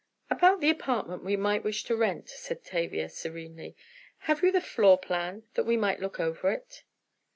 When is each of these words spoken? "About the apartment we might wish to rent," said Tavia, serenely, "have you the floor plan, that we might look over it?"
"About 0.31 0.61
the 0.61 0.69
apartment 0.71 1.23
we 1.23 1.35
might 1.37 1.63
wish 1.63 1.83
to 1.83 1.95
rent," 1.95 2.27
said 2.27 2.63
Tavia, 2.63 3.07
serenely, 3.07 3.75
"have 4.21 4.41
you 4.41 4.51
the 4.51 4.59
floor 4.59 4.97
plan, 4.97 5.43
that 5.53 5.65
we 5.67 5.77
might 5.77 5.99
look 5.99 6.19
over 6.19 6.49
it?" 6.49 6.83